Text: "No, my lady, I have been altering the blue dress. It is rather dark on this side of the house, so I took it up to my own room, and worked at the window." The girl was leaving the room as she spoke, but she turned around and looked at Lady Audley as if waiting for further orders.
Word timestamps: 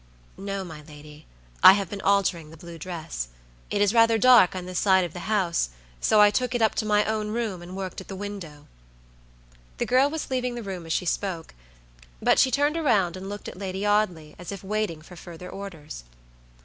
"No, 0.39 0.63
my 0.63 0.81
lady, 0.81 1.27
I 1.61 1.73
have 1.73 1.87
been 1.87 2.01
altering 2.01 2.49
the 2.49 2.57
blue 2.57 2.79
dress. 2.79 3.27
It 3.69 3.81
is 3.83 3.93
rather 3.93 4.17
dark 4.17 4.55
on 4.55 4.65
this 4.65 4.79
side 4.79 5.03
of 5.05 5.13
the 5.13 5.29
house, 5.29 5.69
so 5.99 6.19
I 6.19 6.31
took 6.31 6.55
it 6.55 6.61
up 6.63 6.73
to 6.81 6.87
my 6.87 7.05
own 7.05 7.29
room, 7.29 7.61
and 7.61 7.77
worked 7.77 8.01
at 8.01 8.07
the 8.07 8.15
window." 8.15 8.65
The 9.77 9.85
girl 9.85 10.09
was 10.09 10.31
leaving 10.31 10.55
the 10.55 10.63
room 10.63 10.87
as 10.87 10.91
she 10.93 11.05
spoke, 11.05 11.53
but 12.19 12.39
she 12.39 12.49
turned 12.49 12.77
around 12.77 13.15
and 13.15 13.29
looked 13.29 13.47
at 13.47 13.59
Lady 13.59 13.85
Audley 13.85 14.35
as 14.39 14.51
if 14.51 14.63
waiting 14.63 15.03
for 15.03 15.15
further 15.15 15.51
orders. 15.51 16.03